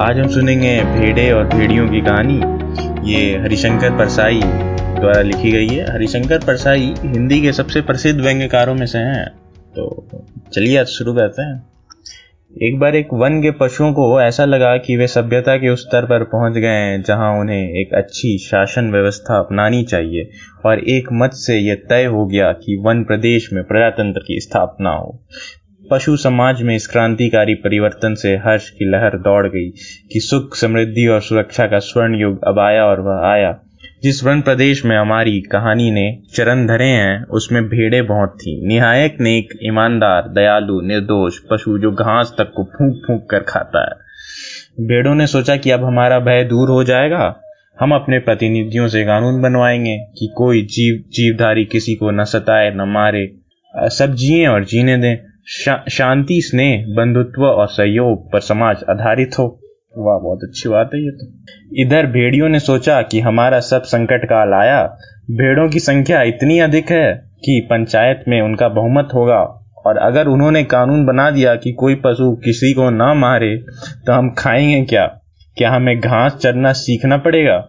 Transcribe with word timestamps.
आज 0.00 0.18
हम 0.18 0.28
सुनेंगे 0.28 0.84
भेड़े 0.84 1.32
और 1.32 1.46
भेड़ियों 1.46 1.88
की 1.88 2.00
कहानी। 2.00 2.34
ये 3.12 3.38
हरिशंकर 3.38 3.90
परसाई 3.90 4.40
द्वारा 5.00 5.22
लिखी 5.22 5.52
गई 5.52 5.68
है। 5.68 5.92
हरिशंकर 5.92 6.38
परसाई 6.38 6.94
हिंदी 6.98 7.42
के 7.42 7.52
सबसे 7.52 7.80
प्रसिद्ध 7.80 8.20
व्यंग्यकारों 8.20 8.74
में 8.74 8.86
से 8.86 8.98
हैं। 8.98 9.26
तो 9.76 10.06
चलिए 10.54 10.78
आज 10.78 10.86
शुरू 10.86 11.14
करते 11.14 11.42
हैं। 11.42 11.66
एक 12.62 12.78
बार 12.78 12.96
एक 12.96 13.08
वन 13.12 13.42
के 13.42 13.50
पशुओं 13.50 13.92
को 13.92 14.20
ऐसा 14.20 14.44
लगा 14.44 14.76
कि 14.76 14.96
वे 14.96 15.06
सभ्यता 15.06 15.56
के 15.56 15.68
उस 15.68 15.80
स्तर 15.80 16.04
पर 16.04 16.24
पहुँच 16.24 16.52
गए 16.52 16.68
हैं 16.68 17.02
जहाँ 17.02 17.40
उन्हें 17.40 17.68
एक 17.68 17.94
अच्छी 17.94 18.38
शासन 18.38 18.90
व्यवस्था 18.90 19.38
अपनानी 19.38 19.82
चाहिए 19.82 20.30
और 20.66 20.78
एक 20.78 21.08
मत 21.12 21.30
से 21.32 21.58
यह 21.58 21.74
तय 21.74 22.04
हो 22.04 22.26
गया 22.26 22.52
कि 22.52 22.82
वन 22.86 23.04
प्रदेश 23.04 23.52
में 23.52 23.64
प्रजातंत्र 23.64 24.20
की 24.20 24.40
स्थापना 24.40 24.90
हो। 24.90 25.20
पशु 25.90 26.16
समाज 26.16 26.62
में 26.62 26.76
इस 26.76 26.86
क्रांतिकारी 26.86 27.54
परिवर्तन 27.54 28.14
से 28.14 28.36
हर्ष 28.36 28.70
की 28.70 28.90
लहर 28.90 29.18
दौड़ 29.18 29.46
गई 29.46 29.70
कि 30.12 30.20
सुख, 30.20 30.56
समृद्धि 30.56 31.06
और 31.06 31.20
सुरक्षा 31.20 31.66
का 31.66 31.78
स्वर्ण 31.78 32.14
युग 32.14 32.44
अब 32.44 32.58
आया 32.58 32.84
और 32.84 33.00
वह 33.00 33.28
आया। 33.28 33.58
जिस 34.02 34.24
वन 34.24 34.40
प्रदेश 34.40 34.84
में 34.84 34.96
हमारी 34.96 35.40
कहानी 35.40 35.90
ने 35.90 36.18
चरण 36.34 36.66
धरे 36.66 36.88
हैं, 36.88 37.24
उसमें 37.24 37.64
भेड़े 37.64 38.02
बहुत 38.02 38.30
थी। 38.40 38.66
निहायक 38.66 39.16
नेक 39.20 39.48
ईमानदार, 39.62 40.22
दयालु, 40.28 40.80
निर्दोष 40.80 41.38
पशु 41.50 41.78
जो 41.78 41.92
घास 41.92 42.34
तक 42.38 42.52
को 42.56 42.64
फूंक 42.64 43.02
फूंक 43.06 43.26
कर 43.30 43.40
खाता 43.40 43.84
है। 43.84 44.04
भेड़ों 44.86 45.14
ने 45.14 45.26
सोचा 45.26 45.56
कि 45.56 45.70
अब 45.70 45.84
हमारा 45.84 46.18
भय 46.18 46.44
दूर 46.44 46.68
हो 46.68 46.84
जाएगा। 46.84 47.40
हम 47.80 47.94
अपने 47.94 48.18
प्रतिनिधियों 48.18 48.88
से 48.88 49.04
कानून 49.04 49.42
बनवाएँगे 49.42 49.98
कि 50.18 50.32
कोई 50.36 50.62
जीव, 50.62 51.04
जीवधारी 51.10 51.64
किसी 51.64 51.94
को 51.94 52.10
न 52.10 52.24
सताए, 52.24 52.70
न 52.74 52.80
मारे। 52.80 53.34
सब 53.76 54.14
जिए 54.14 54.46
और 54.46 54.64
जीने 54.64 54.96
दें। 54.96 55.33
शांति, 55.90 56.40
स्नेह, 56.40 56.86
बंधुत्व 56.88 57.44
और 57.44 57.66
सहयोग 57.66 58.32
पर 58.32 58.40
समाज 58.40 58.76
आधारित 58.90 59.30
हो। 59.38 59.60
वाह, 59.98 60.18
बहुत 60.18 60.38
अच्छी 60.42 60.68
बात 60.68 60.90
है 60.94 61.00
ये 61.00 61.10
तो। 61.10 61.26
इधर 61.76 62.06
भेड़ियों 62.06 62.48
ने 62.48 62.60
सोचा 62.60 63.02
कि 63.02 63.20
हमारा 63.20 63.60
सब 63.60 63.82
संकट 63.82 64.24
काल 64.24 64.52
आया। 64.52 64.98
भेड़ों 65.30 65.68
की 65.68 65.78
संख्या 65.78 66.22
इतनी 66.22 66.58
अधिक 66.58 66.90
है 66.90 67.30
कि 67.44 67.66
पंचायत 67.70 68.24
में 68.28 68.42
उनका 68.42 68.68
बहुमत 68.68 69.08
होगा। 69.14 69.40
और 69.86 69.96
अगर 69.98 70.26
उन्होंने 70.26 70.64
कानून 70.64 71.06
बना 71.06 71.30
दिया 71.30 71.54
कि 71.54 71.72
कोई 71.72 71.94
पशु 71.94 72.36
किसी 72.36 72.72
को 72.72 72.90
ना 72.90 73.14
मारे 73.14 73.56
तो 74.06 74.12
हम 74.12 74.34
खाएँगे 74.38 74.84
क्या? 74.84 75.06
क्या 75.56 75.70
हमें 75.70 76.00
घास 76.00 76.36
चरना 76.36 76.72
सीखना 76.72 77.16
पड़ेगा? 77.16 77.68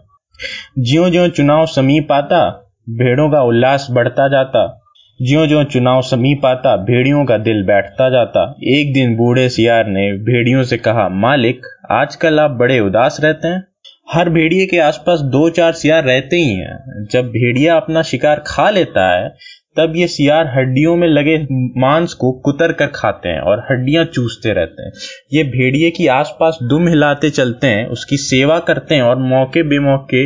ज्यो 0.79 1.09
ज्यो 1.09 1.27
चुनाव 1.27 1.65
समीप 1.65 2.11
आता, 2.11 2.71
भेड़ों 2.89 3.29
का 3.29 3.41
उल्लास 3.41 3.87
बढ़ता 3.91 4.27
जाता। 4.27 4.81
ज्यो 5.21 5.47
ज्यो 5.47 5.63
चुनाव 5.63 6.01
समीप 6.01 6.45
आता, 6.45 6.75
भेड़ियों 6.77 7.25
का 7.25 7.37
दिल 7.37 7.63
बैठता 7.63 8.09
जाता। 8.09 8.55
एक 8.63 8.93
दिन 8.93 9.15
बूढ़े 9.15 9.49
सियार 9.49 9.87
ने 9.87 10.11
भेड़ियों 10.13 10.63
से 10.63 10.77
कहा, 10.77 11.09
मालिक, 11.09 11.61
आजकल 11.91 12.39
आप 12.39 12.51
बड़े 12.51 12.79
उदास 12.79 13.17
रहते 13.23 13.47
हैं। 13.47 13.67
हर 14.11 14.29
भेड़िए 14.29 14.65
के 14.65 14.79
आसपास 14.79 15.19
दो 15.19 15.49
चार 15.49 15.71
सियार 15.71 16.03
रहते 16.03 16.35
ही 16.35 16.49
हैं। 16.49 17.07
जब 17.11 17.27
भेड़िया 17.27 17.75
अपना 17.75 18.01
शिकार 18.01 18.43
खा 18.47 18.69
लेता 18.69 19.17
है, 19.17 19.29
तब 19.77 19.93
ये 19.95 20.07
सियार 20.07 20.47
हड्डियों 20.47 20.95
में 20.95 21.07
लगे 21.07 21.47
मांस 21.79 22.13
को 22.13 22.31
कुतर 22.31 22.71
कर 22.71 22.87
खाते 22.87 23.29
हैं 23.29 23.39
और 23.39 23.67
हड्डियाँ 23.71 24.05
चूसते 24.05 24.53
रहते 24.53 24.83
हैं। 24.83 24.91
ये 25.33 25.43
भेड़िए 25.43 25.91
की 25.91 26.07
आसपास 26.07 26.59
दुम 26.63 26.87
हिलाते 26.87 27.29
चलते 27.29 27.67
हैं, 27.67 27.87
उसकी 27.87 28.17
सेवा 28.17 28.59
करते 28.59 28.95
हैं 28.95 29.01
और 29.01 29.15
मौके 29.17 29.63
बेमौके 29.63 30.23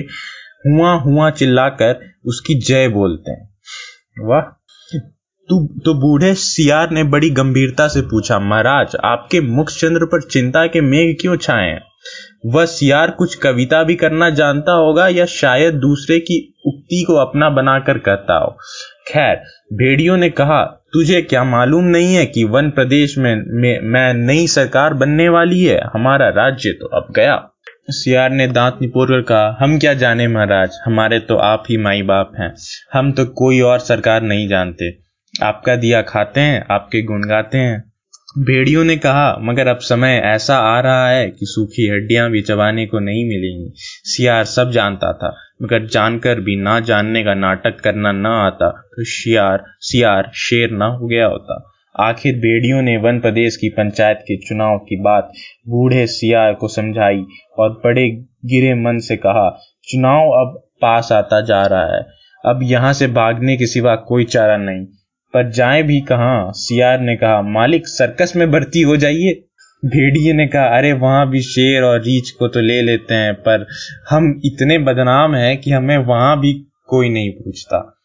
हुआ 0.70 0.94
हुआ 0.94 1.30
चिल्लाकर 1.30 2.00
उसकी 2.26 2.60
जय 2.60 2.88
बोलते 2.88 3.32
हैं। 3.32 3.50
वाह 4.28 4.59
तू 5.52 5.94
बूढ़े 5.94 6.34
सियार 6.34 6.92
ने 6.92 7.04
बड़ी 7.04 7.30
गंभीरता 7.30 7.88
से 7.88 8.02
पूछा, 8.02 8.40
महाराज, 8.40 8.96
आपके 9.04 9.42
मुख 9.42 9.70
चंद्र 9.70 10.06
पर 10.06 10.22
चिंता 10.22 10.68
के 10.68 10.82
मेघ 10.82 11.16
क्यों 11.22 11.38
छाए? 11.38 11.80
वह 12.46 12.66
सियार 12.66 13.12
कुछ 13.12 13.36
कविता 13.36 13.84
भी 13.84 13.96
करना 13.96 14.30
जानता 14.30 14.72
होगा 14.72 15.08
या 15.08 15.26
शायद 15.26 15.74
दूसरे 15.74 16.20
की 16.20 16.56
उक्ति 16.66 17.04
को 17.08 17.16
अपना 17.16 17.50
बनाकर 17.50 17.98
कहता 17.98 18.38
हो? 18.38 18.58
खैर, 19.08 19.36
भेड़ियों 19.74 20.18
ने 20.18 20.30
कहा, 20.30 20.64
तुझे 20.94 21.22
क्या 21.22 21.44
मालूम 21.44 21.84
नहीं 21.84 22.16
है 22.16 22.26
कि 22.26 22.44
वन 22.44 22.70
प्रदेश 22.70 23.18
में, 23.18 23.36
मैं 23.84 24.14
नई 24.14 24.48
सरकार 24.48 24.94
बनने 24.94 25.30
वाली 25.30 25.64
है? 25.64 25.82
हमारा 25.94 26.30
राज्य 26.30 26.72
तो 26.72 26.88
अब 26.88 27.14
गया. 27.16 27.50
सियार 27.90 28.30
ने 28.30 28.48
दांत 28.48 28.78
निपोर 28.82 29.08
कर 29.08 29.22
कहा, 29.22 29.58
हम 29.62 29.80
क्या 29.80 29.94
जाने, 29.94 30.28
महाराज? 30.28 30.80
हमारे 30.86 31.20
तो 31.20 31.36
आप 31.36 31.64
ही 31.70 31.78
माई 31.78 32.02
बाप 32.02 32.32
हैं। 32.40 32.56
हम 32.94 33.12
तो 33.12 33.26
कोई 33.26 33.62
और 33.62 33.80
सरकार 33.80 34.22
नहीं 34.22 34.48
जानते। 34.48 35.09
आपका 35.44 35.76
दिया 35.76 36.02
खाते 36.02 36.42
हैं, 36.42 36.66
आपके 36.72 37.02
गुण 37.02 37.22
गाते 37.22 37.58
हैं। 37.58 37.84
भेड़ियों 38.40 38.84
ने 38.84 38.96
कहा, 38.98 39.38
मगर 39.42 39.68
अब 39.68 39.78
समय 39.80 40.22
ऐसा 40.26 40.56
आ 40.56 40.80
रहा 40.80 41.08
है 41.10 41.30
कि 41.30 41.46
सूखी 41.46 41.88
हड्डियाँ 41.88 42.30
भी 42.32 42.42
चबाने 42.42 42.86
को 42.86 43.00
नहीं 43.00 43.24
मिलेंगी। 43.26 43.72
सियार 43.76 44.44
सब 44.46 44.72
जानता 44.72 45.12
था, 45.14 45.36
मगर 45.64 45.86
जानकर 45.86 46.40
भी 46.40 46.56
ना 46.56 46.80
जानने 46.80 47.24
का 47.24 47.34
नाटक 47.34 47.80
करना 47.80 48.12
ना 48.12 48.36
आता 48.46 48.70
तो 48.70 49.04
शियार 49.06 49.64
सियार 49.82 50.32
शेर 50.36 50.72
ना 50.72 50.86
हो 50.94 51.08
गया 51.08 51.26
होता। 51.26 51.64
आखिर 52.00 52.36
भेड़ियों 52.36 52.82
ने 52.82 52.96
वन 52.98 53.20
प्रदेश 53.20 53.56
की 53.58 53.70
पंचायत 53.70 54.20
के 54.22 54.38
चुनाव 54.38 54.78
की 54.80 55.02
बात 55.02 55.32
बूढ़े 55.70 56.06
सियार 56.08 56.54
को 56.54 56.68
समझाई 56.68 57.24
और 57.60 57.70
बड़े 57.86 58.10
गिरे 58.46 58.74
मन 58.76 59.00
से 59.00 59.16
कहा, 59.18 59.50
चुनाव 59.88 60.30
अब 60.32 60.62
पास 60.82 61.12
आता 61.12 61.42
जा 61.42 61.66
रहा 61.66 61.96
है। 61.96 62.06
अब 62.44 62.60
यहाँ 62.64 62.94
से 62.94 63.08
भागने 63.14 63.58
के 63.58 63.68
सिवा 63.68 63.96
कोई 64.08 64.26
चारा 64.26 64.58
नहीं। 64.58 64.86
पर 65.34 65.52
जाए 65.52 65.84
भी 65.84 66.00
कहा? 66.00 66.52
सियार 66.52 67.00
ने 67.00 67.16
कहा, 67.16 67.42
मालिक, 67.42 67.88
सर्कस 67.88 68.34
में 68.36 68.52
भर्ती 68.52 68.82
हो 68.82 68.98
जाइए। 68.98 69.46
भेड़िए 69.86 70.34
ने 70.34 70.48
कहा, 70.48 70.64
अरे, 70.64 70.94
वहाँ 70.94 71.30
भी 71.30 71.42
शेर 71.42 71.84
और 71.84 72.00
रीछ 72.00 72.32
को 72.32 72.48
तो 72.48 72.60
ले 72.60 72.82
लेते 72.82 73.14
हैं, 73.14 73.34
पर 73.34 73.68
हम 74.10 74.42
इतने 74.46 74.78
बदनाम 74.78 75.36
हैं 75.36 75.58
कि 75.58 75.72
हमें 75.72 75.98
वहाँ 75.98 76.40
भी 76.40 76.54
कोई 76.88 77.10
नहीं 77.10 77.32
पूछता। 77.32 78.00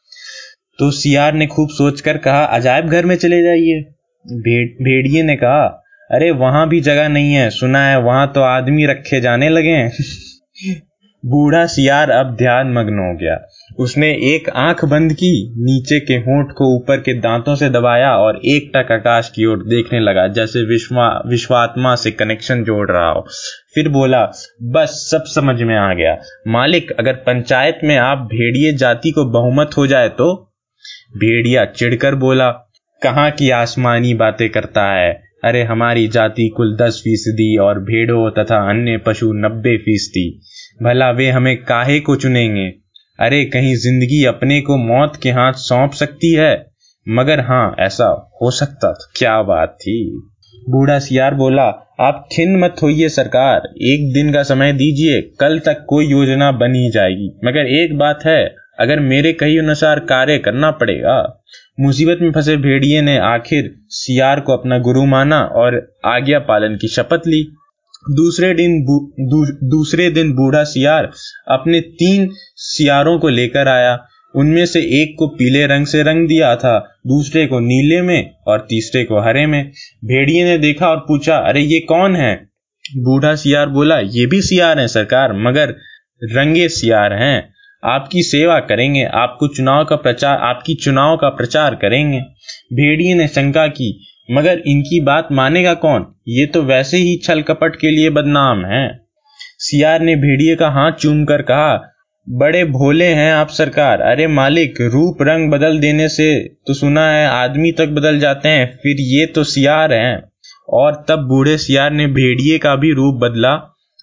तो 0.78 0.90
सियार 0.90 1.34
ने 1.34 1.46
खूब 1.46 1.68
सोचकर 1.70 2.16
कहा, 2.16 2.44
अजायब 2.44 2.86
घर 2.86 3.06
में 3.06 3.16
चले 3.16 3.42
जाइए। 3.42 3.80
भेड़िए 4.82 5.22
ने 5.22 5.36
कहा, 5.36 5.84
अरे, 6.10 6.30
वहाँ 6.30 6.68
भी 6.68 6.80
जगह 6.80 7.08
नहीं 7.08 7.34
है, 7.34 7.50
सुना 7.50 7.86
है, 7.86 8.00
वहाँ 8.00 8.32
तो 8.34 8.40
आदमी 8.40 8.86
रखे 8.86 9.20
जाने 9.20 9.48
लगे 9.48 9.70
हैं। 9.70 9.92
बूढ़ा 11.26 11.66
सियार 11.66 12.10
अब 12.10 12.36
ध्यान 12.36 12.72
मग्न 12.72 12.98
हो 12.98 13.16
गया। 13.16 13.46
उसने 13.78 14.10
एक 14.10 14.50
आँख 14.50 14.84
बंद 14.84 15.12
की, 15.12 15.54
नीचे 15.56 16.00
के 16.00 16.14
होंठ 16.14 16.46
को 16.52 16.76
ऊपर 16.76 16.96
के 16.96 17.14
दांतों 17.14 17.54
से 17.54 17.68
दबाया 17.70 18.16
और 18.16 18.40
एक 18.44 18.72
टक 18.76 18.92
आकाश 18.92 19.28
की 19.28 19.44
ओर 19.44 19.56
देखने 19.56 20.00
लगा, 20.00 20.28
जैसे 20.28 20.68
विश्वा, 20.68 21.22
विश्वात्मा 21.26 21.94
से 21.94 22.10
कनेक्शन 22.10 22.64
जोड़ 22.64 22.90
रहा 22.90 23.10
हो। 23.10 23.26
फिर 23.74 23.88
बोला, 23.88 24.24
बस, 24.62 25.08
सब 25.10 25.24
समझ 25.24 25.62
में 25.62 25.76
आ 25.76 25.94
गया। 25.94 26.16
मालिक, 26.48 26.90
अगर 26.90 27.12
पंचायत 27.12 27.78
में 27.84 27.96
आप 27.96 28.18
भेड़िए 28.18 28.72
जाति 28.72 29.10
को 29.10 29.24
बहुमत 29.24 29.70
हो 29.76 29.86
जाए 29.86 30.08
तो? 30.08 30.54
भेड़िया 31.16 31.64
चिढ़कर 31.64 32.14
बोला, 32.14 32.50
कहाँ 33.02 33.30
की 33.30 33.50
आसमानी 33.50 34.14
बातें 34.14 34.50
करता 34.50 34.94
है? 34.94 35.22
अरे, 35.44 35.62
हमारी 35.62 36.08
जाति 36.08 36.48
कुल 36.56 36.76
दस 36.76 37.00
फ़ीसदी 37.04 37.56
और 37.56 37.78
भेड़ों 37.78 38.30
तथा 38.30 38.70
अन्य 38.70 38.98
पशु 38.98 39.32
नब्बे 39.32 39.76
फ़ीसदी। 39.76 40.40
भला 40.82 41.10
वे 41.10 41.30
हमें 41.30 41.56
काहे 41.56 42.00
को 42.00 42.16
चुनेंगे? 42.16 42.83
अरे 43.20 43.44
कहीं 43.44 43.74
ज़िंदगी 43.74 44.24
अपने 44.24 44.60
को 44.60 44.76
मौत 44.76 45.12
के 45.22 45.30
हाथ 45.30 45.52
सौंप 45.52 45.92
सकती 45.92 46.34
है? 46.34 46.66
मगर 47.08 47.40
हाँ 47.40 47.76
ऐसा 47.78 48.30
हो 48.42 48.50
सकता 48.50 48.92
था। 48.92 49.12
क्या 49.16 49.42
बात 49.42 49.68
थी? 49.68 50.22
बूढ़ा 50.68 50.98
सियार 50.98 51.34
बोला, 51.34 51.62
आप 52.00 52.28
खिन 52.32 52.58
मत 52.58 52.74
होइए 52.82 53.08
सरकार, 53.08 53.56
एक 53.82 54.14
दिन 54.14 54.32
का 54.32 54.42
समय 54.42 54.72
दीजिए, 54.72 55.20
कल 55.40 55.58
तक 55.58 55.86
कोई 55.88 56.06
योजना 56.06 56.52
बन 56.52 56.74
ही 56.74 56.90
जाएगी। 56.90 57.40
मगर 57.44 57.66
एक 57.66 57.98
बात 57.98 58.20
है, 58.26 58.54
अगर 58.80 59.00
मेरे 59.00 59.32
कही 59.32 59.58
अनुसार 59.58 59.98
कार्य 59.98 60.38
करना 60.38 60.70
पड़ेगा। 60.70 61.42
मुसीबत 61.80 62.18
में 62.22 62.32
फंसे 62.32 62.56
भेड़िए 62.56 63.02
ने 63.02 63.18
आखिर 63.18 63.74
सियार 63.88 64.40
को 64.40 64.52
अपना 64.52 64.78
गुरु 64.78 65.06
माना 65.06 65.40
और 65.40 65.94
आज्ञा 66.04 66.38
पालन 66.38 66.76
की 66.76 66.88
शपथ 66.88 67.20
ली। 67.26 67.56
दूसरे 68.10 68.54
दिन 68.54 68.80
दू, 68.82 69.44
दूसरे 69.68 70.10
दिन 70.10 70.32
बूढ़ा 70.32 70.64
सियार 70.64 71.10
अपने 71.50 71.80
तीन 71.80 72.28
सियारों 72.56 73.18
को 73.18 73.28
लेकर 73.28 73.68
आया। 73.68 74.06
उनमें 74.36 74.66
से 74.66 74.80
एक 75.02 75.16
को 75.18 75.26
पीले 75.26 75.66
रंग 75.66 75.86
से 75.86 76.02
रंग 76.02 76.28
दिया 76.28 76.56
था 76.56 76.78
दूसरे 77.06 77.46
को 77.46 77.60
नीले 77.60 78.02
में 78.02 78.30
और 78.46 78.66
तीसरे 78.70 79.04
को 79.04 79.20
हरे 79.20 79.46
में। 79.46 79.70
भेड़िए 80.04 80.44
ने 80.44 80.58
देखा 80.58 80.88
और 80.88 80.96
पूछा 80.96 81.36
अरे 81.36 81.60
ये 81.60 81.80
कौन 81.80 82.16
है? 82.16 82.48
बूढ़ा 82.96 83.34
सियार 83.34 83.68
बोला 83.68 83.98
ये 83.98 84.26
भी 84.26 84.42
सियार 84.42 84.78
हैं 84.78 84.86
सरकार 84.86 85.32
मगर 85.32 85.74
रंगे 86.22 86.68
सियार 86.68 87.12
हैं। 87.12 87.54
आपकी 87.84 88.22
सेवा 88.22 88.58
करेंगे 88.60 89.04
आपको 89.04 89.48
चुनाव 89.48 89.84
का 89.84 89.96
प्रचार 89.96 90.38
आपकी 90.38 90.74
चुनाव 90.74 91.16
का 91.16 91.28
प्रचार 91.28 91.74
करेंगे। 91.74 92.20
भेड़िए 92.72 93.14
ने 93.14 93.28
शंका 93.28 93.66
की 93.66 94.06
मगर 94.28 94.62
इनकी 94.66 95.00
बात 95.00 95.28
मानेगा 95.32 95.74
कौन? 95.74 96.06
ये 96.28 96.46
तो 96.46 96.62
वैसे 96.62 96.96
ही 96.96 97.16
छल 97.16 97.42
कपट 97.42 97.76
के 97.76 97.90
लिए 97.90 98.10
बदनाम 98.10 98.64
है। 98.66 98.86
सियार 99.58 100.00
ने 100.00 100.14
भेड़िए 100.16 100.54
का 100.56 100.68
हाथ 100.68 100.92
चूम 100.92 101.24
कर 101.24 101.42
कहा, 101.42 101.90
बड़े 102.26 102.64
भोले 102.64 103.06
हैं 103.06 103.32
आप 103.32 103.48
सरकार। 103.48 104.00
अरे 104.00 104.26
मालिक, 104.26 104.80
रूप 104.82 105.18
रंग 105.22 105.50
बदल 105.50 105.78
देने 105.78 106.08
से 106.08 106.34
तो 106.66 106.74
सुना 106.74 107.10
है 107.10 107.26
आदमी 107.26 107.72
तक 107.72 107.88
बदल 107.88 108.18
जाते 108.18 108.48
हैं, 108.48 108.66
फिर 108.66 109.00
ये 109.00 109.26
तो 109.26 109.44
सियार 109.44 109.92
हैं। 109.92 110.22
और 110.68 111.04
तब 111.08 111.26
बूढ़े 111.28 111.56
सियार 111.58 111.92
ने 111.92 112.06
भेड़िए 112.06 112.58
का 112.58 112.74
भी 112.76 112.92
रूप 112.92 113.14
बदला, 113.14 113.54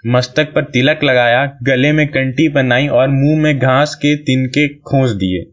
मस्तक 0.04 0.54
पर 0.56 0.64
तिलक 0.64 1.04
लगाया, 1.04 1.46
गले 1.64 1.92
में 1.92 2.08
कंटी 2.08 2.50
बनाई 2.50 2.88
और 2.88 3.08
मुँह 3.08 3.42
में 3.42 3.58
घास 3.60 3.96
के 3.96 4.16
तिनके 4.16 4.68
खोस 4.68 5.12
दिए। 5.12 5.44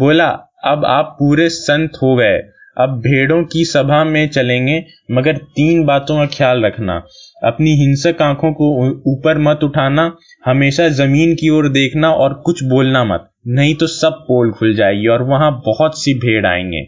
बोला, 0.00 0.28
अब 0.64 0.84
आप 0.84 1.16
पूरे 1.18 1.48
संत 1.48 1.92
हो 2.02 2.14
गए। 2.16 2.38
अब 2.80 2.88
भेड़ों 2.88 3.44
की 3.44 3.64
सभा 3.64 4.04
में 4.04 4.28
चलेंगे, 4.28 4.84
मगर 5.10 5.36
तीन 5.36 5.84
बातों 5.84 6.16
का 6.16 6.26
ख्याल 6.26 6.64
रखना। 6.64 7.02
अपनी 7.44 7.70
हिंसक 7.70 8.22
आँखों 8.22 8.52
को 8.52 8.88
ऊपर 9.12 9.38
मत 9.38 9.60
उठाना, 9.64 10.16
हमेशा 10.44 10.88
ज़मीन 10.88 11.34
की 11.34 11.48
ओर 11.48 11.68
देखना 11.68 12.10
और 12.10 12.42
कुछ 12.44 12.64
बोलना 12.64 13.04
मत। 13.04 13.30
नहीं 13.48 13.74
तो 13.74 13.86
सब 13.86 14.12
पोल 14.12 14.52
खुल 14.52 14.74
जाएगी 14.74 15.06
और 15.06 15.22
वहाँ 15.22 15.62
बहुत 15.66 16.02
सी 16.02 16.14
भेड़ 16.14 16.46
आएँगे। 16.46 16.86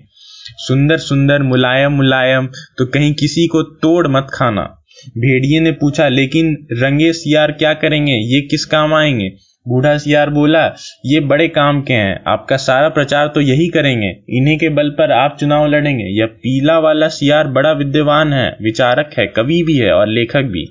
सुंदर 0.59 0.99
सुंदर, 0.99 1.43
मुलायम 1.43 1.93
मुलायम 1.93 2.47
तो 2.79 2.87
कहीं 2.87 3.15
किसी 3.15 3.47
को 3.47 3.63
तोड़ 3.63 4.09
मत 4.09 4.27
खाना। 4.35 4.63
भेड़िए 5.19 5.61
ने 5.61 5.71
पूछा, 5.71 6.09
लेकिन 6.09 6.67
रंगे 6.73 7.13
सियार 7.13 7.53
क्या 7.53 7.75
करेंगे? 7.75 8.13
ये 8.13 8.41
किस 8.41 8.65
काम 8.65 8.95
आएँगे? 8.95 9.31
बूढ़ा 9.69 9.99
सियार 9.99 10.31
बोला, 10.31 10.75
ये 11.07 11.21
बड़े 11.21 11.49
काम 11.49 11.83
के 11.83 11.93
हैं। 11.93 12.23
आपका 12.27 12.57
सारा 12.57 12.89
प्रचार 12.89 13.29
तो 13.29 13.41
यही 13.41 13.69
करेंगे। 13.69 14.09
इन्हीं 14.29 14.59
के 14.59 14.69
बल 14.69 14.91
पर 14.91 15.13
आप 15.13 15.37
चुनाव 15.41 15.67
लड़ेंगे। 15.67 16.05
यह 16.05 16.27
पीला 16.27 16.79
वाला 16.79 17.09
सियार 17.09 17.49
बड़ा 17.49 17.73
विद्यवान 17.73 18.33
है, 18.33 18.57
विचारक 18.63 19.11
है, 19.19 19.27
कवि 19.27 19.63
भी 19.63 19.77
है 19.77 19.93
और 19.93 20.09
लेखक 20.09 20.43
भी। 20.43 20.65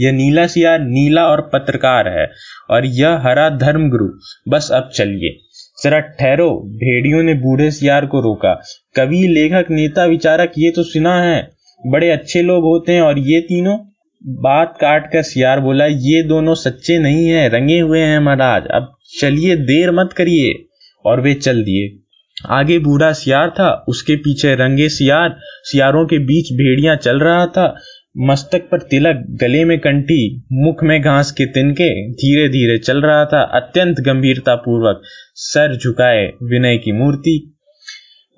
यह 0.00 0.12
नीला 0.12 0.46
सियार 0.46 0.80
नीला 0.80 1.26
और 1.26 1.50
पत्रकार 1.52 2.08
है 2.08 2.30
और 2.70 2.86
यह 2.86 3.16
हरा 3.16 3.48
धर्म 3.48 3.90
गुरु 3.90 4.08
बस 4.48 4.70
अब 4.72 4.90
चलिए। 4.94 5.38
जरा 5.84 6.00
ठहरो। 6.00 6.50
भेड़ियों 6.66 7.22
ने 7.22 7.34
बूढ़े 7.34 7.70
सियार 7.70 8.06
को 8.06 8.20
रोका। 8.20 8.62
कवि, 8.96 9.26
लेखक, 9.28 9.66
नेता, 9.70 10.04
विचारक, 10.04 10.52
ये 10.58 10.70
तो 10.70 10.82
सुना 10.82 11.22
है। 11.22 11.48
बड़े 11.86 12.10
अच्छे 12.10 12.42
लोग 12.42 12.64
होते 12.64 12.92
हैं 12.92 13.00
और 13.00 13.18
ये 13.18 13.40
तीनों 13.40 13.78
बात 14.26 14.78
काट 14.80 15.12
कर 15.12 15.22
सियार 15.22 15.60
बोला, 15.60 15.86
ये 15.86 16.22
दोनों 16.22 16.54
सच्चे 16.54 16.98
नहीं 16.98 17.28
है, 17.28 17.48
रंगे 17.48 17.80
हुए 17.80 18.00
हैं 18.00 18.20
महाराज। 18.20 18.62
अब 18.66 18.96
चलिए, 19.20 19.56
देर 19.56 19.90
मत 19.90 20.12
करिए। 20.12 20.68
और 21.06 21.20
वे 21.20 21.34
चल 21.34 21.62
दिए। 21.62 22.00
आगे 22.46 22.78
बूढ़ा 22.78 23.12
सियार 23.12 23.50
था, 23.50 23.84
उसके 23.88 24.16
पीछे 24.16 24.54
रंगे 24.54 24.88
सियार, 24.88 25.36
सियारों 25.40 26.06
के 26.06 26.18
बीच 26.18 26.52
भेड़िया 26.52 26.96
चल 26.96 27.20
रहा 27.20 27.46
था। 27.46 27.80
मस्तक 28.18 28.68
पर 28.72 28.78
तिलक, 28.78 29.26
गले 29.28 29.64
में 29.64 29.78
कंटी 29.78 30.46
मुख 30.52 30.84
में 30.84 31.02
घास 31.02 31.32
के 31.32 31.46
तिनके 31.46 32.12
धीरे 32.12 32.48
धीरे 32.48 32.78
चल 32.78 33.02
रहा 33.02 33.24
था। 33.24 33.42
अत्यंत 33.42 33.96
गंभीरता 34.00 34.54
पूर्वक 34.54 35.02
सर 35.34 35.76
झुकाए 35.76 36.26
विनय 36.26 36.76
की 36.76 36.92
मूर्ति। 36.92 37.53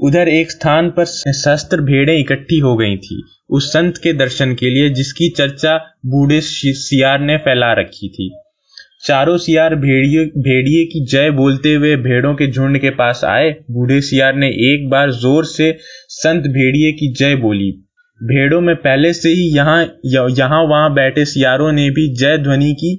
उधर 0.01 0.29
एक 0.29 0.51
स्थान 0.51 0.89
पर 0.91 1.05
शस्त्र 1.05 1.81
भेड़ें 1.83 2.19
इकट्ठी 2.19 2.59
हो 2.59 2.77
गई 2.77 2.97
थी, 2.99 3.23
उस 3.51 3.69
संत 3.73 3.97
के 3.97 4.13
दर्शन 4.15 4.55
के 4.55 4.71
लिए 4.71 4.89
जिसकी 4.91 5.29
चर्चा 5.29 5.77
बूढ़े 6.07 6.41
सियार 6.41 7.21
ने 7.21 7.37
फैला 7.39 7.73
रखी 7.73 8.09
थी। 8.09 8.31
चारों 9.05 9.37
सियार 9.39 9.75
भेड़िए 9.77 10.25
भेड़िए 10.39 10.85
की 10.85 11.05
जय 11.07 11.31
बोलते 11.31 11.75
हुए 11.75 11.95
भेड़ों 11.97 12.35
के 12.35 12.51
झुंड 12.51 12.79
के 12.79 12.91
पास 12.93 13.21
आए। 13.25 13.51
बूढ़े 13.71 14.01
सियार 14.01 14.35
ने 14.35 14.49
एक 14.67 14.89
बार 14.91 15.11
ज़ोर 15.15 15.45
से 15.45 15.73
संत 16.11 16.47
भेड़िए 16.51 16.93
की 16.93 17.13
जय 17.15 17.35
बोली। 17.37 17.71
भेड़ों 18.21 18.61
में 18.61 18.75
पहले 18.77 19.13
से 19.13 19.29
ही 19.31 19.49
यहाँ 19.57 19.83
यहाँ 20.39 20.63
वहाँ 20.65 20.93
बैठे 20.95 21.25
सियारों 21.25 21.73
ने 21.73 21.89
भी 21.91 22.09
जय 22.15 22.39
ध्वनि 22.39 22.73
की। 22.75 22.95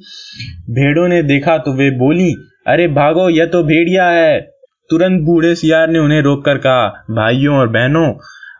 भेड़ों 0.71 1.07
ने 1.07 1.21
देखा 1.25 1.57
तो 1.57 1.73
वे 1.73 1.89
बोली, 1.97 2.31
अरे 2.67 2.87
भागो, 2.89 3.29
यह 3.29 3.45
तो 3.45 3.63
भेड़िया 3.63 4.09
है। 4.09 4.39
तुरंत 4.89 5.21
बूढ़े 5.21 5.55
सियार 5.55 5.87
ने 5.87 5.99
उन्हें 5.99 6.21
रोककर 6.21 6.57
कहा 6.57 6.87
भाइयों 7.11 7.57
और 7.57 7.67
बहनों 7.67 8.13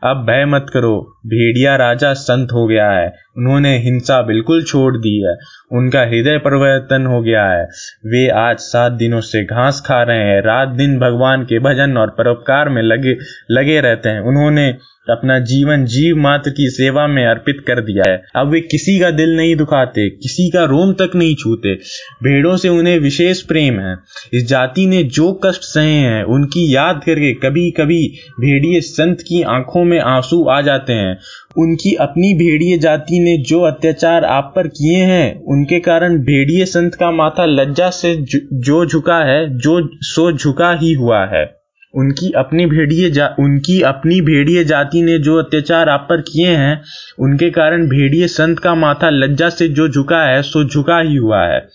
अब 0.03 0.25
भय 0.25 0.45
मत 0.45 0.65
करो। 0.73 1.16
भेड़िया 1.27 1.75
राजा 1.75 2.13
संत 2.13 2.49
हो 2.53 2.67
गया 2.67 2.91
है। 2.91 3.15
उन्होंने 3.37 3.77
हिंसा 3.77 4.21
बिल्कुल 4.21 4.63
छोड़ 4.63 4.97
दी 4.97 5.23
है। 5.23 5.37
उनका 5.71 6.01
हृदय 6.01 6.37
परिवर्तन 6.37 7.05
हो 7.05 7.21
गया 7.21 7.45
है। 7.45 7.63
वे 8.05 8.27
आज 8.29 8.57
सात 8.57 8.91
दिनों 8.91 9.21
से 9.21 9.43
घास 9.43 9.83
खा 9.85 10.03
रहे 10.03 10.23
हैं। 10.23 10.41
रात 10.41 10.67
दिन 10.67 10.99
भगवान 10.99 11.43
के 11.43 11.59
भजन 11.59 11.97
और 11.97 12.07
परोपकार 12.07 12.69
में 12.69 12.81
लगे 12.81 13.17
लगे 13.51 13.81
रहते 13.81 14.09
हैं। 14.09 14.19
उन्होंने 14.19 14.77
अपना 15.09 15.39
जीवन 15.39 15.85
जीव 15.85 16.17
मात्र 16.17 16.51
की 16.51 16.69
सेवा 16.69 17.07
में 17.07 17.25
अर्पित 17.25 17.63
कर 17.67 17.81
दिया 17.81 18.11
है। 18.11 18.23
अब 18.35 18.49
वे 18.49 18.59
किसी 18.61 18.99
का 18.99 19.11
दिल 19.11 19.37
नहीं 19.37 19.55
दुखाते, 19.55 20.09
किसी 20.09 20.49
का 20.49 20.63
रोम 20.63 20.93
तक 20.93 21.11
नहीं 21.15 21.35
छूते। 21.35 21.75
भेड़ों 22.23 22.57
से 22.57 22.69
उन्हें 22.69 22.99
विशेष 22.99 23.41
प्रेम 23.41 23.79
है। 23.79 23.97
इस 24.33 24.47
जाति 24.47 24.85
ने 24.85 25.03
जो 25.03 25.41
कष्ट 25.45 25.61
सहे 25.61 25.91
हैं, 25.91 26.23
उनकी 26.23 26.75
याद 26.75 27.01
करके 27.05 27.33
कभी 27.33 27.71
कभी 27.71 28.07
भेड़िए 28.39 28.81
संत 28.81 29.17
की 29.21 29.41
आँखों 29.41 29.83
में 29.83 29.99
आँसू 29.99 30.45
आ 30.49 30.61
जाते 30.61 30.93
हैं। 30.93 31.16
उनकी 31.57 31.95
अपनी 31.95 32.33
भेड़िए 32.33 32.77
जाति 32.77 33.19
ने 33.19 33.37
जो 33.37 33.61
अत्याचार 33.61 34.25
आप 34.25 34.53
पर 34.55 34.67
किए 34.67 34.97
हैं, 34.97 35.43
उनके 35.43 35.79
कारण 35.79 36.17
भेड़िए 36.17 36.65
संत 36.65 36.95
का 36.95 37.11
माथा 37.11 37.45
लज्जा 37.45 37.89
से 37.89 38.15
जो 38.53 38.85
झुका 38.85 39.17
है, 39.17 39.57
जो 39.57 39.89
सो 39.93 40.31
झुका 40.31 40.73
ही 40.73 40.93
हुआ 40.93 41.25
है। 41.25 41.57
उनकी 41.95 42.31
अपनी 42.31 42.65
भेड़िए 42.65 43.09
जा, 43.09 43.35
उनकी 43.39 43.81
अपनी 43.81 44.21
भेड़िए 44.21 44.63
जाति 44.63 45.01
ने 45.01 45.19
जो 45.19 45.37
अत्याचार 45.37 45.89
आप 45.89 46.07
पर 46.09 46.21
किए 46.21 46.47
हैं, 46.47 46.81
उनके 47.19 47.49
कारण 47.49 47.87
भेड़िए 47.87 48.27
संत 48.27 48.59
का 48.59 48.75
माथा 48.75 49.09
लज्जा 49.09 49.49
से 49.49 49.67
जो 49.67 49.89
झुका 49.89 50.23
है, 50.23 50.41
सो 50.41 50.63
झुका 50.63 50.99
ही 50.99 51.15
हुआ 51.15 51.43
है। 51.43 51.67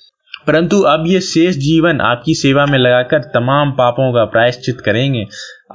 परंतु 0.47 0.81
अब 0.89 1.05
ये 1.07 1.21
शेष 1.21 1.57
जीवन 1.57 2.01
आपकी 2.01 2.35
सेवा 2.35 2.65
में 2.67 2.79
लगाकर 2.79 3.23
तमाम 3.35 3.71
पापों 3.73 4.13
का 4.13 4.25
प्रायश्चित 4.27 4.81
करेंगे। 4.81 5.25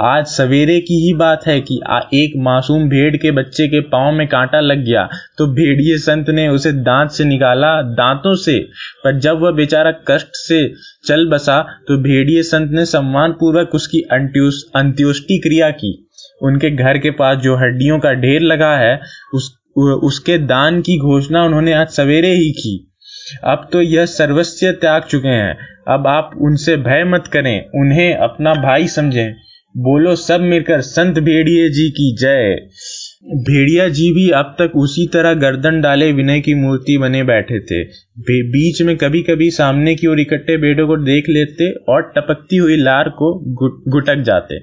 आज 0.01 0.25
सवेरे 0.27 0.79
की 0.79 0.95
ही 1.05 1.13
बात 1.13 1.45
है 1.47 1.59
कि 1.61 1.79
एक 2.13 2.33
मासूम 2.37 2.87
भेड़ 2.89 3.15
के 3.17 3.31
बच्चे 3.31 3.67
के 3.67 3.79
पाँव 3.89 4.11
में 4.11 4.27
कांटा 4.27 4.59
लग 4.59 4.83
गया 4.85 5.07
तो 5.37 5.47
भेड़िए 5.53 5.97
संत 5.97 6.29
ने 6.29 6.47
उसे 6.49 6.71
दांत 6.71 7.11
से 7.11 7.23
निकाला, 7.23 7.81
दांतों 7.81 8.35
से। 8.35 8.57
पर 9.03 9.19
जब 9.19 9.39
वह 9.41 9.51
बेचारा 9.51 9.91
कष्ट 10.07 10.35
से 10.37 10.61
चल 11.07 11.27
बसा 11.29 11.61
तो 11.87 11.97
भेड़िए 12.03 12.43
संत 12.43 12.71
ने 12.71 12.85
सम्मान 12.85 13.31
पूर्वक 13.31 13.75
उसकी 13.75 14.01
अंत्योष्टि 14.11 15.37
क्रिया 15.37 15.69
की। 15.71 15.93
उनके 16.41 16.69
घर 16.71 16.97
के 16.97 17.11
पास 17.11 17.37
जो 17.37 17.55
हड्डियों 17.55 17.99
का 17.99 18.13
ढेर 18.15 18.41
लगा 18.43 18.75
है, 18.77 18.99
उस 19.33 19.53
उसके 20.03 20.37
दान 20.37 20.79
की 20.81 20.97
घोषणा 20.99 21.43
उन्होंने 21.43 21.73
आज 21.73 21.87
सवेरे 21.89 22.29
ही 22.29 22.51
की। 22.51 22.83
अब 23.44 23.68
तो 23.74 23.81
यह 23.81 24.06
सर्वस्व 24.06 24.71
त्याग 24.71 25.03
चुके 25.03 25.27
हैं। 25.27 25.57
अब 25.88 26.07
आप 26.07 26.31
उनसे 26.41 26.75
भय 26.77 27.03
मत 27.03 27.29
करें, 27.33 27.59
उन्हें 27.75 28.15
अपना 28.15 28.53
भाई 28.53 28.88
समझें। 28.88 29.33
बोलो, 29.75 30.15
सब 30.15 30.41
मिलकर 30.41 30.81
संत 30.81 31.19
भेड़िए 31.19 31.69
जी 31.69 31.89
की 31.89 32.15
जय। 32.19 32.56
भेड़िया 33.35 33.88
जी 33.89 34.12
भी 34.12 34.29
अब 34.29 34.56
तक 34.59 34.75
उसी 34.75 35.06
तरह 35.07 35.33
गर्दन 35.33 35.81
डाले 35.81 36.12
विनय 36.12 36.39
की 36.39 36.53
मूर्ति 36.53 36.97
बने 36.97 37.24
बैठे 37.24 37.60
थे। 37.60 37.84
बीच 38.50 38.81
में 38.81 38.96
कभी 38.98 39.22
कभी 39.22 39.50
सामने 39.51 39.96
की 39.96 40.07
ओर 40.07 40.19
इकट्ठे 40.19 40.57
भेड़ों 40.57 40.88
को 40.88 40.98
देख 40.98 41.29
लेते 41.29 41.72
और 41.89 42.01
टपकती 42.17 42.57
हुई 42.57 42.77
लार 42.77 43.10
को 43.10 43.34
गुटक 43.91 44.24
जाते। 44.24 44.60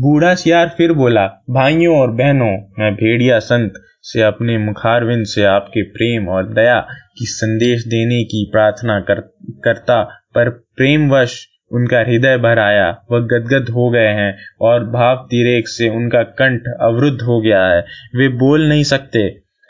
बूढ़ा 0.00 0.34
सियार 0.34 0.74
फिर 0.78 0.92
बोला, 0.92 1.26
भाइयों 1.50 1.96
और 1.98 2.10
बहनों, 2.10 2.50
मैं 2.78 2.94
भेड़िया 2.94 3.38
संत 3.38 3.72
से 4.02 4.22
अपने 4.22 4.58
मुखारविंद 4.58 5.26
से 5.26 5.44
आपके 5.44 5.82
प्रेम 5.82 6.28
और 6.28 6.54
दया 6.54 6.80
की 7.18 7.26
संदेश 7.26 7.84
देने 7.84 8.24
की 8.24 8.48
प्रार्थना 8.52 9.00
कर, 9.00 9.20
करता 9.64 10.02
पर 10.34 10.48
प्रेमवश 10.48 11.48
उनका 11.72 11.98
हृदय 11.98 12.36
भर 12.36 12.58
आया। 12.58 13.04
वह 13.12 13.18
गदगद 13.18 13.68
हो 13.68 13.90
गए 13.90 14.08
हैं 14.08 14.38
और 14.60 14.90
भाव 14.90 15.16
तिरेक 15.16 15.68
से 15.68 15.88
उनका 15.88 16.22
कंठ 16.22 16.62
अवरुद्ध 16.80 17.22
हो 17.22 17.40
गया 17.40 17.66
है। 17.66 17.80
वे 18.16 18.28
बोल 18.28 18.68
नहीं 18.68 18.84
सकते। 18.84 19.28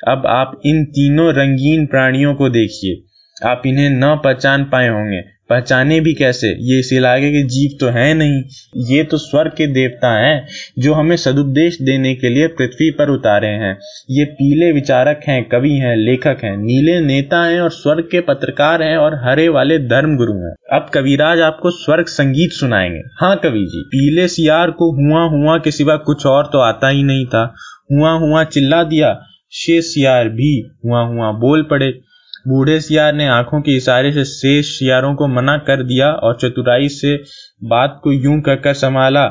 अब 0.08 0.26
आप 0.26 0.60
इन 0.66 0.84
तीनों 0.84 1.34
रंगीन 1.34 1.86
प्राणियों 1.86 2.34
को 2.34 2.48
देखिए। 2.48 3.04
आप 3.48 3.62
इन्हें 3.66 3.90
न 3.90 4.20
पहचान 4.24 4.64
पाए 4.64 4.88
होंगे। 4.88 5.37
पहचाने 5.48 6.00
भी 6.00 6.14
कैसे? 6.14 6.48
ये 6.60 6.78
इस 6.78 6.92
इलाके 6.92 7.30
के 7.32 7.42
जीव 7.42 7.76
तो 7.80 7.86
हैं 7.86 8.14
नहीं। 8.14 8.42
ये 8.76 9.04
तो 9.04 9.18
स्वर्ग 9.18 9.50
के 9.50 9.66
देवता 9.66 10.18
हैं, 10.18 10.46
जो 10.78 10.94
हमें 10.94 11.16
सदुपदेश 11.16 11.82
देने 11.82 12.14
के 12.14 12.28
लिए 12.28 12.46
पृथ्वी 12.46 12.90
पर 12.90 13.10
उतारे 13.10 13.48
हैं। 13.48 13.78
ये 14.10 14.24
पीले 14.24 14.72
विचारक 14.72 15.20
हैं, 15.28 15.48
कवि 15.48 15.72
हैं, 15.72 15.96
लेखक 15.96 16.36
हैं, 16.44 16.56
नीले 16.56 17.00
नेता 17.00 17.44
हैं 17.44 17.60
और 17.60 17.70
स्वर्ग 17.70 18.08
के 18.10 18.20
पत्रकार 18.20 18.82
हैं 18.82 18.96
और 18.96 19.14
हरे 19.14 19.48
वाले 19.48 19.78
धर्म 19.78 20.16
गुरु 20.16 20.32
हैं। 20.32 20.54
अब 20.72 20.90
कविराज 20.94 21.40
आपको 21.40 21.70
स्वर्ग 21.70 22.06
संगीत 22.06 22.52
सुनाएँगे। 22.52 23.00
हाँ 23.20 23.36
कवि 23.36 23.60
जी, 23.60 23.82
पीले 23.86 24.28
सियार 24.28 24.70
को 24.70 24.90
हुआ 24.92 25.24
हुआ 25.28 25.58
के 25.58 25.70
सिवा 25.70 25.96
कुछ 25.96 26.26
और 26.26 26.50
तो 26.52 26.58
आता 26.58 26.88
ही 26.88 27.02
नहीं 27.02 27.26
था। 27.26 27.54
हुआ 27.92 28.10
हुआ 28.10 28.44
चिल्ला 28.44 28.82
दिया 28.82 29.22
शेष 29.52 29.84
सियार 29.84 30.28
भी 30.28 30.70
हुआ 30.86 31.00
हुआ 31.00 31.32
बोल 31.32 31.62
पड़े। 31.62 32.00
बूढ़े 32.48 32.80
सियार 32.80 33.12
ने 33.12 33.26
आँखों 33.28 33.60
के 33.60 33.76
इशारे 33.76 34.12
से 34.12 34.24
शेष 34.24 34.78
सियारों 34.78 35.14
को 35.14 35.26
मना 35.26 35.56
कर 35.56 35.82
दिया 35.82 36.10
और 36.12 36.38
चतुराई 36.42 36.88
से 36.88 37.16
बात 37.64 38.00
को 38.04 38.12
यूँ 38.12 38.40
कहकर 38.40 38.74
संभाला, 38.74 39.26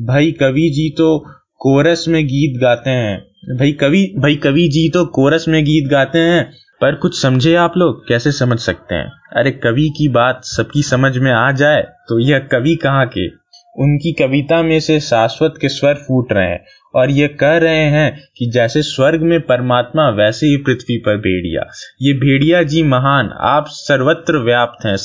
भाई 0.00 0.32
कवि 0.32 0.68
जी 0.70 0.88
तो 0.90 1.18
कोरस 1.58 2.04
में 2.08 2.24
गीत 2.26 2.60
गाते 2.60 2.90
हैं। 2.90 3.18
भाई 3.58 3.72
कवि 3.72 4.04
भाई 4.18 4.36
कवि 4.36 4.68
जी 4.68 4.88
तो 4.88 5.04
कोरस 5.06 5.44
में 5.48 5.64
गीत 5.64 5.90
गाते 5.90 6.18
हैं। 6.18 6.50
पर 6.80 6.94
कुछ 6.94 7.20
समझे 7.22 7.54
आप 7.54 7.72
लोग? 7.76 8.08
कैसे 8.08 8.32
समझ 8.32 8.58
सकते 8.58 8.94
हैं? 8.94 9.10
अरे 9.36 9.50
कवि 9.50 9.88
की 9.98 10.08
बात 10.08 10.44
सबकी 10.44 10.82
समझ 10.82 11.16
में 11.18 11.32
आ 11.32 11.50
जाए 11.52 11.82
तो 12.08 12.18
यह 12.18 12.38
कवि 12.38 12.74
कहाँ 12.74 13.06
के? 13.06 13.26
उनकी 13.78 14.12
कविता 14.12 14.62
में 14.62 14.80
से 14.80 15.00
शाश्वत 15.00 15.54
के 15.60 15.68
स्वर 15.68 15.94
फूट 15.94 16.32
रहे 16.32 16.48
हैं। 16.48 16.64
और 16.94 17.10
ये 17.10 17.28
कह 17.28 17.56
रहे 17.56 17.84
हैं 17.84 18.28
कि 18.36 18.50
जैसे 18.50 18.82
स्वर्ग 18.82 19.22
में 19.22 19.40
परमात्मा 19.40 20.08
वैसे 20.08 20.46
ही 20.46 20.56
पृथ्वी 20.56 20.96
पर 20.96 21.16
भेड़िया। 21.16 21.70
ये 22.02 22.12
भेड़िया 22.12 22.62
जी 22.62 22.82
महान, 22.82 23.30
आप 23.40 23.64
सर्वत्र 23.68 24.38
व्याप्त 24.38 24.86
हैं 24.86 24.96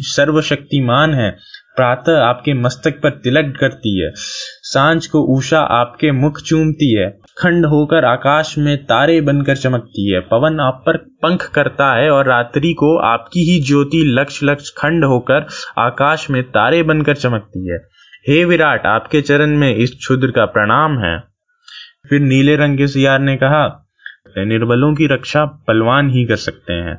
सर्वशक्तिमान 0.00 1.14
हैं। 1.14 1.38
प्रातः 1.76 2.18
आपके 2.18 2.54
मस्तक 2.54 3.00
पर 3.02 3.10
तिलक 3.10 3.56
करती 3.60 4.04
है। 4.04 4.10
साँझ 4.62 5.06
को 5.06 5.38
उषा 5.38 5.60
आपके 5.60 6.12
मुख 6.12 6.40
चूमती 6.40 6.94
है। 6.94 7.18
खंड 7.38 7.66
होकर 7.66 8.04
आकाश 8.04 8.58
में 8.58 8.84
तारे 8.84 9.20
बनकर 9.20 9.56
चमकती 9.56 10.12
है। 10.12 10.20
पवन 10.20 10.60
आप 10.60 10.82
पर 10.86 10.96
पंख 10.96 11.50
करता 11.54 11.94
है 11.94 12.10
और 12.10 12.26
रात्रि 12.26 12.72
को 12.72 12.98
आपकी 12.98 13.40
ही 13.40 13.60
ज्योति 13.60 14.02
लक्ष 14.06 14.40
लक्ष 14.44 14.70
खंड 14.70 15.04
होकर 15.04 15.46
आकाश 15.78 16.30
में 16.30 16.42
तारे 16.42 16.82
बनकर 16.82 17.14
चमकती 17.14 17.68
है। 17.70 17.78
हे 18.28 18.44
विराट, 18.44 18.86
आपके 18.86 19.20
चरण 19.20 19.56
में 19.56 19.74
इस 19.74 19.90
क्षुद्र 19.90 20.30
का 20.30 20.44
प्रणाम 20.44 20.98
है। 20.98 21.31
फिर 22.10 22.20
नीले 22.20 22.56
रंग 22.56 22.78
के 22.78 22.86
सियार 22.86 23.20
ने 23.20 23.36
कहा 23.36 23.88
निर्बलों 24.38 24.94
की 24.94 25.06
रक्षा 25.06 25.44
बलवान 25.44 26.10
ही 26.10 26.24
कर 26.24 26.36
सकते 26.36 26.72
हैं। 26.72 26.94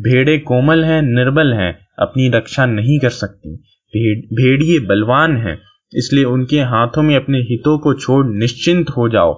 भेड़े 0.00 0.38
कोमल 0.38 0.84
हैं, 0.84 1.02
निर्बल 1.02 1.52
हैं, 1.52 1.88
अपनी 1.98 2.28
रक्षा 2.28 2.66
नहीं 2.66 2.98
कर 2.98 3.08
सकती। 3.08 3.54
भेड़, 3.94 4.18
भेड़िए 4.18 4.78
बलवान 4.80 5.36
हैं, 5.36 5.58
इसलिए 5.94 6.24
उनके 6.24 6.60
हाथों 6.60 7.02
में 7.02 7.16
अपने 7.16 7.38
हितों 7.38 7.78
को 7.78 7.94
छोड़ 7.94 8.26
निश्चिंत 8.26 8.90
हो 8.90 9.08
जाओ। 9.08 9.32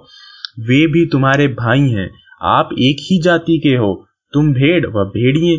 वे 0.61 0.87
भी 0.87 1.07
तुम्हारे 1.07 1.49
भाई 1.49 1.88
हैं, 1.88 2.11
आप 2.42 2.69
एक 2.73 2.97
ही 3.00 3.23
जाति 3.23 3.59
के 3.59 3.76
हो, 3.76 4.07
तुम 4.33 4.52
भेड़ 4.52 4.87
व 4.87 5.04
भेड़िए। 5.04 5.57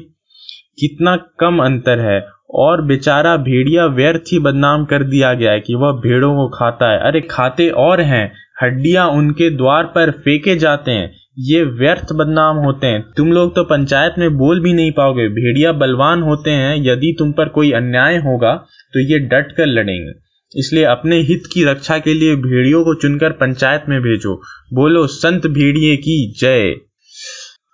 कितना 0.79 1.15
कम 1.39 1.60
अंतर 1.60 2.00
है, 2.00 2.27
और 2.50 2.81
बेचारा 2.81 3.38
भेड़िया 3.38 3.86
व्यर्थ 3.86 4.24
ही 4.31 4.39
बदनाम 4.39 4.86
कर 4.86 5.03
दिया 5.03 5.33
गया 5.33 5.51
है 5.51 5.60
कि 5.60 5.75
वह 5.75 5.91
भेड़ों 5.91 6.36
को 6.36 6.48
खाता 6.50 6.91
है। 6.91 7.00
अरे, 7.00 7.21
खाते 7.21 7.69
और 7.69 8.01
हैं 8.01 8.33
हड्डियाँ 8.62 9.08
उनके 9.08 9.50
द्वार 9.50 9.84
पर 9.84 10.12
फेंके 10.12 10.56
जाते 10.56 10.91
हैं। 10.91 11.12
ये 11.39 11.63
व्यर्थ 11.63 12.13
बदनाम 12.13 12.58
होते 12.58 12.88
हैं। 12.88 13.03
तुम 13.18 13.32
लोग 13.32 13.56
तो 13.56 13.63
पंचायत 13.63 14.15
में 14.20 14.38
बोल 14.38 14.60
भी 14.60 14.74
नहीं 14.74 14.91
पाओगे। 14.91 15.27
भेड़िया 15.27 15.72
बलवान 15.72 16.22
होते 16.22 16.51
हैं। 16.51 16.75
यदि 16.77 17.15
तुम 17.20 17.32
पर 17.32 17.50
कोई 17.50 17.72
अन्याय 17.72 18.18
होगा 18.18 18.53
तो 18.94 19.00
ये 19.00 19.20
डट 19.20 19.51
कर 19.51 19.65
लड़ेंगे। 19.65 20.12
इसलिए 20.56 20.84
अपने 20.84 21.15
हित 21.15 21.44
की 21.53 21.63
रक्षा 21.63 21.98
के 22.00 22.13
लिए 22.13 22.36
भेड़ियों 22.36 22.84
को 22.84 22.94
चुनकर 22.94 23.32
पंचायत 23.32 23.84
में 23.89 24.01
भेजो। 24.01 24.41
बोलो, 24.74 25.08
संत 25.08 25.48
भेड़िए 25.48 25.96
की 25.98 26.34
जय। 26.39 26.75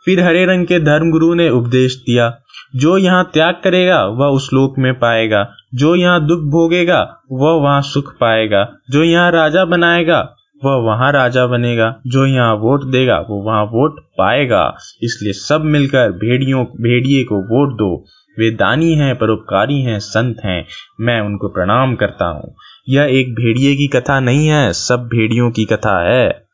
फिर 0.06 0.20
हरे 0.24 0.46
रंग 0.46 0.66
के 0.66 0.80
धर्मगुरु 0.80 1.34
ने 1.34 1.50
उपदेश 1.50 1.96
दिया। 1.96 2.38
जो 2.76 2.98
यहाँ 2.98 3.30
त्याग 3.34 3.54
करेगा, 3.64 4.06
वह 4.06 4.26
उस 4.26 4.50
लोक 4.54 4.76
में 4.80 4.94
पाएगा। 4.94 5.52
जो 5.76 5.96
यहाँ 5.96 6.28
दुख 6.28 6.40
भोगेगा, 6.40 7.00
वह 7.32 7.52
वहाँ 7.52 7.82
सुख 7.82 8.14
पाएगा। 8.20 8.74
जो 8.90 9.04
यहाँ 9.04 9.32
राजा 9.32 9.66
बनाएगा 9.66 10.34
वह 10.66 10.76
वहाँ 10.76 11.12
राजा 11.12 11.48
बनेगा, 11.48 12.02
जो 12.08 12.26
यहाँ 12.26 12.56
वोट 12.56 12.84
देगा, 12.84 13.20
वो 13.20 13.44
वहाँ 13.44 13.64
वोट 13.64 14.00
पाएगा। 14.00 14.78
इसलिए 15.04 15.34
सब 15.34 15.62
मिलकर 15.62 16.12
भेड़ियों, 16.12 16.66
भेड़िए 16.66 17.24
को 17.24 17.36
वोट 17.36 17.74
दो। 17.74 18.06
वे 18.40 18.52
दानी 18.52 18.94
हैं, 18.94 19.18
परोपकारी 19.18 19.82
हैं, 19.82 20.00
संत 20.00 20.38
हैं। 20.46 20.66
मैं 21.02 21.22
उनको 21.22 21.48
प्रणाम 21.48 21.96
करता 21.96 22.26
हूँ। 22.26 22.56
यह 22.90 23.04
एक 23.04 23.32
भेड़िए 23.34 23.76
की 23.76 23.88
कथा 23.88 24.20
नहीं 24.20 24.48
है, 24.48 24.74
सब 24.74 25.00
भेड़ियों 25.00 25.52
की 25.52 25.66
कथा 25.66 26.10
है। 26.10 26.47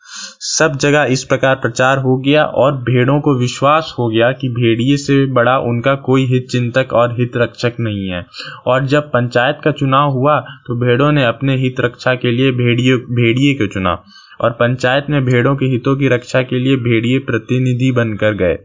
सब 0.45 0.75
जगह 0.81 1.03
इस 1.11 1.23
प्रकार 1.23 1.55
प्रचार 1.55 1.97
हो 1.97 2.15
गया 2.21 2.43
और 2.61 2.71
भेड़ों 2.87 3.19
को 3.21 3.35
विश्वास 3.39 3.93
हो 3.99 4.07
गया 4.09 4.31
कि 4.31 4.47
भेड़िए 4.55 4.95
से 4.97 5.15
बड़ा 5.33 5.57
उनका 5.67 5.93
कोई 6.07 6.25
हित 6.31 6.47
चिंतक 6.51 6.93
और 6.93 7.13
हित 7.19 7.37
रक्षक 7.37 7.75
नहीं 7.79 8.07
है। 8.09 8.23
और 8.67 8.85
जब 8.85 9.07
पंचायत 9.11 9.59
का 9.63 9.71
चुनाव 9.71 10.11
हुआ 10.11 10.39
तो 10.67 10.75
भेड़ों 10.79 11.11
ने 11.11 11.23
अपने 11.25 11.55
हित 11.57 11.79
रक्षा 11.79 12.15
के 12.15 12.31
लिए 12.31 12.51
भेड़िए 12.51 12.95
भेड़िए 13.13 13.53
को 13.53 13.67
चुना 13.67 13.93
और 14.41 14.51
पंचायत 14.59 15.05
में 15.09 15.23
भेड़ों 15.25 15.55
के 15.55 15.65
हितों 15.65 15.95
की 15.95 16.07
रक्षा 16.07 16.41
के 16.41 16.59
लिए 16.59 16.75
भेड़िए 16.81 17.19
प्रतिनिधि 17.27 17.91
बनकर 17.91 18.33
गए। 18.35 18.57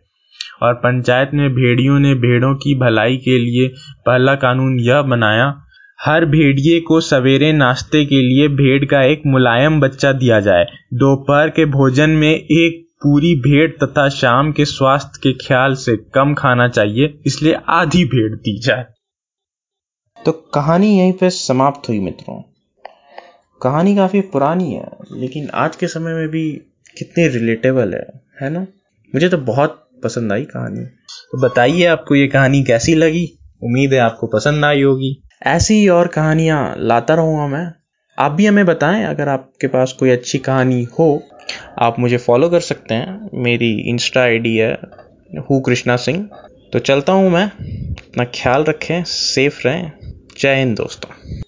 और 0.63 0.75
पंचायत 0.75 1.31
में 1.35 1.49
भेड़ियों 1.55 1.99
ने 1.99 2.15
भेड़ों 2.19 2.55
की 2.57 2.75
भलाई 2.79 3.17
के 3.25 3.39
लिए 3.39 3.69
पहला 4.07 4.35
कानून 4.45 4.79
यह 4.81 5.03
बनाया 5.03 5.47
हर 5.99 6.25
भेड़िए 6.25 6.81
को 6.81 7.01
सवेरे 7.01 7.53
नाश्ते 7.53 8.05
के 8.05 8.21
लिए 8.23 8.49
भेड़ 8.49 8.85
का 8.85 9.03
एक 9.03 9.23
मुलायम 9.27 9.81
बच्चा 9.81 10.13
दिया 10.13 10.41
जाए। 10.41 10.65
दोपहर 10.95 11.51
के 11.51 11.65
भोजन 11.67 12.11
में 12.11 12.31
एक 12.31 12.87
पूरी 13.03 13.35
भेड़ 13.35 13.71
तथा 13.85 14.09
शाम 14.09 14.53
के 14.53 14.65
स्वास्थ्य 14.65 15.21
के 15.23 15.33
ख्याल 15.47 15.75
से 15.75 15.97
कम 16.15 16.35
खाना 16.35 16.69
चाहिए, 16.69 17.21
इसलिए 17.27 17.57
आधी 17.69 18.05
भेड़ 18.05 18.35
दी 18.35 18.59
जाए। 18.61 18.87
तो 20.25 20.33
कहानी 20.55 20.99
यहीं 20.99 21.13
पे 21.13 21.31
समाप्त 21.31 21.89
हुई 21.89 21.99
मित्रों। 22.01 22.41
कहानी 23.63 23.97
काफ़ी 23.97 24.21
पुरानी 24.21 24.73
है, 24.73 24.89
लेकिन 25.13 25.49
आज 25.55 25.77
के 25.77 25.87
समय 25.87 26.15
में 26.15 26.29
भी 26.29 26.51
कितनी 26.99 27.29
रिलेटेबल 27.29 27.95
है 27.95 28.07
है 28.43 28.51
ना? 28.51 28.67
मुझे 29.15 29.29
तो 29.29 29.39
बहुत 29.39 29.89
पसंद 30.05 30.33
आई 30.33 30.45
कहानी। 30.45 30.85
तो 31.33 31.39
बताइए 31.39 31.85
आपको 31.85 32.15
ये 32.15 32.27
कहानी 32.27 32.63
कैसी 32.65 32.95
लगी? 32.95 33.27
उम्मीद 33.63 33.93
है 33.93 33.99
आपको 33.99 34.27
पसंद 34.27 34.65
आई 34.65 34.83
होगी। 34.83 35.17
ऐसी 35.47 35.89
और 35.89 36.09
कहानियाँ 36.09 36.75
लाता 36.79 37.15
रहूँगा 37.15 37.47
मैं। 37.47 37.73
आप 38.19 38.33
भी 38.33 38.47
हमें 38.47 38.67
बताएँ, 38.67 39.05
अगर 39.05 39.29
आपके 39.29 39.67
पास 39.67 39.93
कोई 39.93 40.11
अच्छी 40.11 40.39
कहानी 40.39 40.85
हो, 40.85 41.23
आप 41.79 41.99
मुझे 41.99 42.17
फॉलो 42.17 42.49
कर 42.49 42.61
सकते 42.61 42.95
हैं। 42.95 43.31
मेरी 43.35 43.73
इंस्टा 43.81 44.21
आईडी 44.21 44.57
है 44.57 44.79
हु 45.51 45.61
कृष्णा 45.61 45.97
सिंह। 45.97 46.29
तो 46.73 46.79
चलता 46.79 47.13
हूँ 47.13 47.31
मैं। 47.31 47.47
अपना 47.91 48.25
ख्याल 48.25 48.65
रखें 48.65 49.05
सेफ़ 49.05 49.69
रहें। 49.69 49.93
जय 50.41 50.55
हिंद 50.55 50.77
दोस्तों। 50.77 51.41